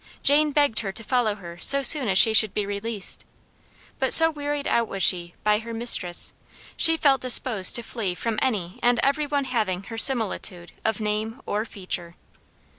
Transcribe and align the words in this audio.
Jane 0.23 0.49
begged 0.51 0.79
her 0.79 0.91
to 0.91 1.03
follow 1.03 1.35
her 1.35 1.59
so 1.59 1.83
soon 1.83 2.07
as 2.07 2.17
she 2.17 2.33
should 2.33 2.55
be 2.55 2.65
released; 2.65 3.23
but 3.99 4.11
so 4.13 4.31
wearied 4.31 4.67
out 4.67 4.87
was 4.87 5.03
she 5.03 5.35
by 5.43 5.59
her 5.59 5.75
mistress, 5.75 6.33
she 6.75 6.97
felt 6.97 7.21
disposed 7.21 7.75
to 7.75 7.83
flee 7.83 8.15
from 8.15 8.39
any 8.41 8.79
and 8.81 8.99
every 9.03 9.27
one 9.27 9.45
having 9.45 9.83
her 9.83 9.99
similitude 9.99 10.71
of 10.83 11.01
name 11.01 11.39
or 11.45 11.65
feature. 11.65 12.15